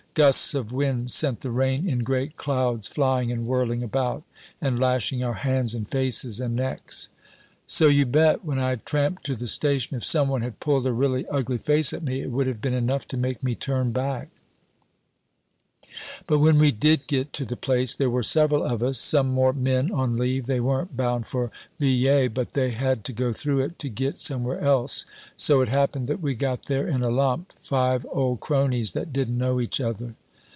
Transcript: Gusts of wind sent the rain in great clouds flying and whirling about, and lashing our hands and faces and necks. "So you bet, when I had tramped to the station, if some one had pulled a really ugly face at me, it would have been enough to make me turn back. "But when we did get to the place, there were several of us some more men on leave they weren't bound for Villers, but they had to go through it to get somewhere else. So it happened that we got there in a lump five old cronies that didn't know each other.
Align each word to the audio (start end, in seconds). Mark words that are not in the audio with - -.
Gusts 0.13 0.53
of 0.53 0.73
wind 0.73 1.09
sent 1.09 1.39
the 1.39 1.51
rain 1.51 1.87
in 1.87 1.99
great 1.99 2.35
clouds 2.35 2.89
flying 2.89 3.31
and 3.31 3.47
whirling 3.47 3.81
about, 3.81 4.23
and 4.59 4.77
lashing 4.77 5.23
our 5.23 5.35
hands 5.35 5.73
and 5.73 5.89
faces 5.89 6.41
and 6.41 6.53
necks. 6.53 7.07
"So 7.65 7.87
you 7.87 8.05
bet, 8.05 8.43
when 8.43 8.59
I 8.59 8.71
had 8.71 8.85
tramped 8.85 9.25
to 9.27 9.35
the 9.37 9.47
station, 9.47 9.95
if 9.95 10.03
some 10.03 10.27
one 10.27 10.41
had 10.41 10.59
pulled 10.59 10.85
a 10.85 10.91
really 10.91 11.25
ugly 11.27 11.57
face 11.59 11.93
at 11.93 12.03
me, 12.03 12.19
it 12.19 12.29
would 12.29 12.47
have 12.47 12.59
been 12.59 12.73
enough 12.73 13.07
to 13.07 13.15
make 13.15 13.41
me 13.41 13.55
turn 13.55 13.91
back. 13.93 14.27
"But 16.25 16.39
when 16.39 16.57
we 16.57 16.71
did 16.71 17.05
get 17.07 17.33
to 17.33 17.43
the 17.43 17.57
place, 17.57 17.95
there 17.95 18.09
were 18.09 18.23
several 18.23 18.63
of 18.63 18.81
us 18.81 18.97
some 18.97 19.27
more 19.29 19.51
men 19.51 19.91
on 19.91 20.15
leave 20.15 20.45
they 20.45 20.61
weren't 20.61 20.95
bound 20.95 21.27
for 21.27 21.51
Villers, 21.81 22.29
but 22.33 22.53
they 22.53 22.69
had 22.71 23.03
to 23.05 23.11
go 23.13 23.33
through 23.33 23.59
it 23.61 23.77
to 23.79 23.89
get 23.89 24.17
somewhere 24.17 24.61
else. 24.61 25.05
So 25.35 25.59
it 25.59 25.67
happened 25.67 26.07
that 26.07 26.21
we 26.21 26.33
got 26.33 26.67
there 26.67 26.87
in 26.87 27.01
a 27.01 27.09
lump 27.09 27.51
five 27.59 28.05
old 28.09 28.39
cronies 28.39 28.93
that 28.93 29.11
didn't 29.11 29.37
know 29.37 29.59
each 29.59 29.81
other. 29.81 30.15